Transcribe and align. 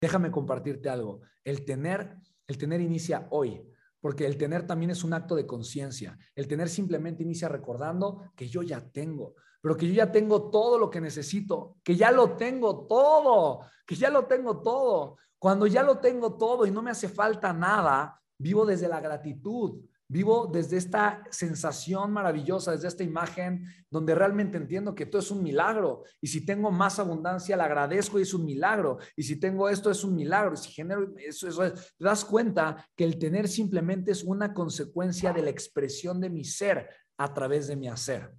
déjame 0.00 0.30
compartirte 0.30 0.88
algo. 0.88 1.20
El 1.44 1.64
tener, 1.64 2.16
el 2.46 2.58
tener 2.58 2.80
inicia 2.80 3.26
hoy, 3.30 3.62
porque 4.00 4.26
el 4.26 4.36
tener 4.36 4.66
también 4.66 4.90
es 4.90 5.04
un 5.04 5.14
acto 5.14 5.34
de 5.34 5.46
conciencia. 5.46 6.18
El 6.34 6.46
tener 6.46 6.68
simplemente 6.68 7.22
inicia 7.22 7.48
recordando 7.48 8.30
que 8.36 8.48
yo 8.48 8.62
ya 8.62 8.80
tengo, 8.80 9.34
pero 9.60 9.76
que 9.76 9.88
yo 9.88 9.94
ya 9.94 10.12
tengo 10.12 10.50
todo 10.50 10.78
lo 10.78 10.90
que 10.90 11.00
necesito, 11.00 11.76
que 11.82 11.96
ya 11.96 12.10
lo 12.12 12.36
tengo 12.36 12.86
todo, 12.86 13.60
que 13.86 13.94
ya 13.94 14.10
lo 14.10 14.26
tengo 14.26 14.62
todo. 14.62 15.16
Cuando 15.38 15.66
ya 15.66 15.82
lo 15.82 15.98
tengo 15.98 16.36
todo 16.36 16.66
y 16.66 16.70
no 16.70 16.82
me 16.82 16.90
hace 16.90 17.08
falta 17.08 17.52
nada, 17.52 18.20
vivo 18.38 18.64
desde 18.64 18.88
la 18.88 19.00
gratitud, 19.00 19.80
Vivo 20.08 20.48
desde 20.52 20.76
esta 20.76 21.24
sensación 21.30 22.12
maravillosa, 22.12 22.72
desde 22.72 22.88
esta 22.88 23.02
imagen 23.02 23.64
donde 23.90 24.14
realmente 24.14 24.56
entiendo 24.56 24.94
que 24.94 25.06
todo 25.06 25.20
es 25.20 25.30
un 25.30 25.42
milagro. 25.42 26.04
Y 26.20 26.28
si 26.28 26.44
tengo 26.44 26.70
más 26.70 26.98
abundancia, 26.98 27.56
le 27.56 27.64
agradezco 27.64 28.18
y 28.18 28.22
es 28.22 28.32
un 28.32 28.44
milagro. 28.44 28.98
Y 29.16 29.24
si 29.24 29.40
tengo 29.40 29.68
esto, 29.68 29.90
es 29.90 30.04
un 30.04 30.14
milagro. 30.14 30.54
Y 30.54 30.58
si 30.58 30.70
genero 30.70 31.12
eso, 31.18 31.48
eso 31.48 31.72
te 31.72 32.04
das 32.04 32.24
cuenta 32.24 32.86
que 32.94 33.04
el 33.04 33.18
tener 33.18 33.48
simplemente 33.48 34.12
es 34.12 34.22
una 34.22 34.54
consecuencia 34.54 35.32
de 35.32 35.42
la 35.42 35.50
expresión 35.50 36.20
de 36.20 36.30
mi 36.30 36.44
ser 36.44 36.88
a 37.18 37.34
través 37.34 37.66
de 37.66 37.76
mi 37.76 37.88
hacer 37.88 38.32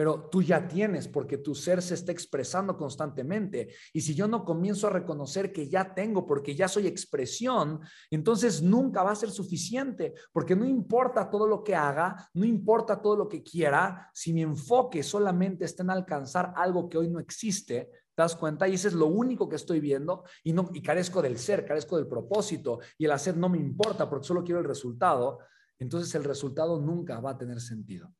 pero 0.00 0.30
tú 0.30 0.40
ya 0.40 0.66
tienes 0.66 1.08
porque 1.08 1.36
tu 1.36 1.54
ser 1.54 1.82
se 1.82 1.92
está 1.92 2.10
expresando 2.10 2.74
constantemente. 2.74 3.68
Y 3.92 4.00
si 4.00 4.14
yo 4.14 4.26
no 4.26 4.46
comienzo 4.46 4.86
a 4.86 4.90
reconocer 4.90 5.52
que 5.52 5.68
ya 5.68 5.94
tengo 5.94 6.24
porque 6.24 6.54
ya 6.54 6.68
soy 6.68 6.86
expresión, 6.86 7.80
entonces 8.10 8.62
nunca 8.62 9.02
va 9.02 9.10
a 9.10 9.14
ser 9.14 9.30
suficiente, 9.30 10.14
porque 10.32 10.56
no 10.56 10.64
importa 10.64 11.28
todo 11.28 11.46
lo 11.46 11.62
que 11.62 11.74
haga, 11.74 12.16
no 12.32 12.46
importa 12.46 13.02
todo 13.02 13.14
lo 13.14 13.28
que 13.28 13.42
quiera, 13.42 14.10
si 14.14 14.32
mi 14.32 14.40
enfoque 14.40 15.02
solamente 15.02 15.66
está 15.66 15.82
en 15.82 15.90
alcanzar 15.90 16.54
algo 16.56 16.88
que 16.88 16.96
hoy 16.96 17.10
no 17.10 17.20
existe, 17.20 17.90
¿Te 18.14 18.22
das 18.22 18.36
cuenta? 18.36 18.66
Y 18.68 18.76
ese 18.76 18.88
es 18.88 18.94
lo 18.94 19.06
único 19.06 19.50
que 19.50 19.56
estoy 19.56 19.80
viendo 19.80 20.24
y, 20.42 20.54
no, 20.54 20.70
y 20.72 20.80
carezco 20.80 21.20
del 21.20 21.36
ser, 21.36 21.66
carezco 21.66 21.98
del 21.98 22.08
propósito 22.08 22.80
y 22.96 23.04
el 23.04 23.12
hacer 23.12 23.36
no 23.36 23.50
me 23.50 23.58
importa 23.58 24.08
porque 24.08 24.26
solo 24.26 24.42
quiero 24.44 24.60
el 24.60 24.66
resultado. 24.66 25.40
Entonces 25.78 26.14
el 26.14 26.24
resultado 26.24 26.80
nunca 26.80 27.20
va 27.20 27.32
a 27.32 27.38
tener 27.38 27.60
sentido. 27.60 28.14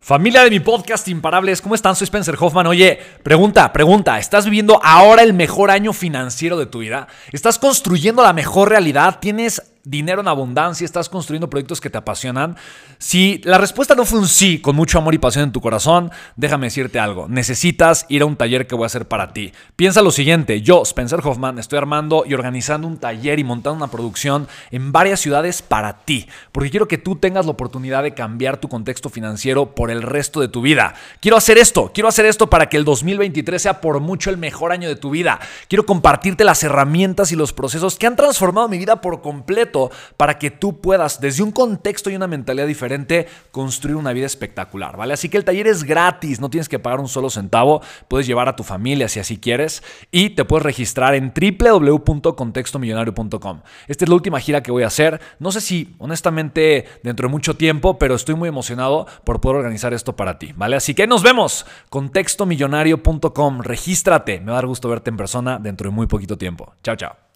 Familia 0.00 0.44
de 0.44 0.50
mi 0.50 0.60
podcast 0.60 1.08
Imparables, 1.08 1.60
¿cómo 1.60 1.74
están? 1.74 1.96
Soy 1.96 2.04
Spencer 2.04 2.36
Hoffman. 2.38 2.68
Oye, 2.68 2.98
pregunta, 3.24 3.72
pregunta, 3.72 4.18
¿estás 4.18 4.44
viviendo 4.44 4.80
ahora 4.82 5.22
el 5.22 5.34
mejor 5.34 5.72
año 5.72 5.92
financiero 5.92 6.56
de 6.56 6.66
tu 6.66 6.78
vida? 6.78 7.08
¿Estás 7.32 7.58
construyendo 7.58 8.22
la 8.22 8.32
mejor 8.32 8.70
realidad? 8.70 9.18
¿Tienes 9.20 9.60
dinero 9.88 10.20
en 10.20 10.28
abundancia, 10.28 10.84
estás 10.84 11.08
construyendo 11.08 11.48
proyectos 11.48 11.80
que 11.80 11.88
te 11.88 11.98
apasionan. 11.98 12.56
Si 12.98 13.40
la 13.44 13.58
respuesta 13.58 13.94
no 13.94 14.04
fue 14.04 14.18
un 14.18 14.28
sí 14.28 14.60
con 14.60 14.76
mucho 14.76 14.98
amor 14.98 15.14
y 15.14 15.18
pasión 15.18 15.44
en 15.44 15.52
tu 15.52 15.60
corazón, 15.60 16.10
déjame 16.36 16.66
decirte 16.66 16.98
algo. 16.98 17.26
Necesitas 17.28 18.04
ir 18.08 18.22
a 18.22 18.26
un 18.26 18.36
taller 18.36 18.66
que 18.66 18.74
voy 18.74 18.84
a 18.84 18.86
hacer 18.86 19.08
para 19.08 19.32
ti. 19.32 19.52
Piensa 19.76 20.02
lo 20.02 20.10
siguiente, 20.10 20.60
yo, 20.60 20.82
Spencer 20.82 21.20
Hoffman, 21.24 21.58
estoy 21.58 21.78
armando 21.78 22.24
y 22.26 22.34
organizando 22.34 22.86
un 22.86 22.98
taller 22.98 23.38
y 23.38 23.44
montando 23.44 23.76
una 23.76 23.90
producción 23.90 24.46
en 24.70 24.92
varias 24.92 25.20
ciudades 25.20 25.62
para 25.62 26.04
ti, 26.04 26.28
porque 26.52 26.70
quiero 26.70 26.88
que 26.88 26.98
tú 26.98 27.16
tengas 27.16 27.46
la 27.46 27.52
oportunidad 27.52 28.02
de 28.02 28.14
cambiar 28.14 28.58
tu 28.58 28.68
contexto 28.68 29.08
financiero 29.08 29.74
por 29.74 29.90
el 29.90 30.02
resto 30.02 30.40
de 30.40 30.48
tu 30.48 30.60
vida. 30.60 30.94
Quiero 31.20 31.36
hacer 31.36 31.56
esto, 31.56 31.92
quiero 31.94 32.08
hacer 32.08 32.26
esto 32.26 32.50
para 32.50 32.68
que 32.68 32.76
el 32.76 32.84
2023 32.84 33.62
sea 33.62 33.80
por 33.80 34.00
mucho 34.00 34.28
el 34.28 34.36
mejor 34.36 34.72
año 34.72 34.88
de 34.88 34.96
tu 34.96 35.10
vida. 35.10 35.40
Quiero 35.68 35.86
compartirte 35.86 36.44
las 36.44 36.62
herramientas 36.62 37.32
y 37.32 37.36
los 37.36 37.52
procesos 37.52 37.96
que 37.96 38.06
han 38.06 38.16
transformado 38.16 38.68
mi 38.68 38.78
vida 38.78 39.00
por 39.00 39.22
completo 39.22 39.77
para 40.16 40.38
que 40.38 40.50
tú 40.50 40.80
puedas, 40.80 41.20
desde 41.20 41.42
un 41.42 41.52
contexto 41.52 42.08
y 42.10 42.16
una 42.16 42.26
mentalidad 42.26 42.66
diferente, 42.66 43.28
construir 43.50 43.96
una 43.96 44.12
vida 44.12 44.26
espectacular, 44.26 44.96
¿vale? 44.96 45.14
Así 45.14 45.28
que 45.28 45.36
el 45.36 45.44
taller 45.44 45.66
es 45.66 45.84
gratis, 45.84 46.40
no 46.40 46.50
tienes 46.50 46.68
que 46.68 46.78
pagar 46.78 47.00
un 47.00 47.08
solo 47.08 47.30
centavo, 47.30 47.80
puedes 48.08 48.26
llevar 48.26 48.48
a 48.48 48.56
tu 48.56 48.64
familia 48.64 49.08
si 49.08 49.20
así 49.20 49.38
quieres 49.38 49.82
y 50.10 50.30
te 50.30 50.44
puedes 50.44 50.64
registrar 50.64 51.14
en 51.14 51.32
www.contextomillonario.com. 51.34 53.60
Esta 53.86 54.04
es 54.04 54.08
la 54.08 54.14
última 54.14 54.40
gira 54.40 54.62
que 54.62 54.70
voy 54.70 54.82
a 54.82 54.88
hacer, 54.88 55.20
no 55.38 55.52
sé 55.52 55.60
si 55.60 55.94
honestamente 55.98 56.86
dentro 57.02 57.28
de 57.28 57.32
mucho 57.32 57.56
tiempo, 57.56 57.98
pero 57.98 58.14
estoy 58.14 58.34
muy 58.34 58.48
emocionado 58.48 59.06
por 59.24 59.40
poder 59.40 59.58
organizar 59.58 59.92
esto 59.94 60.16
para 60.16 60.38
ti, 60.38 60.52
¿vale? 60.56 60.76
Así 60.76 60.94
que 60.94 61.06
nos 61.06 61.22
vemos, 61.22 61.66
contextomillonario.com, 61.90 63.60
regístrate, 63.60 64.40
me 64.40 64.46
va 64.46 64.52
a 64.52 64.56
dar 64.56 64.66
gusto 64.66 64.88
verte 64.88 65.10
en 65.10 65.16
persona 65.16 65.58
dentro 65.58 65.90
de 65.90 65.94
muy 65.94 66.06
poquito 66.06 66.38
tiempo. 66.38 66.74
Chao, 66.82 66.96
chao. 66.96 67.27